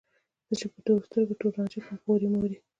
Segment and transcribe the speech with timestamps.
[0.47, 2.57] زه چې په تورو سترګو تور رانجه کړم پورې مورې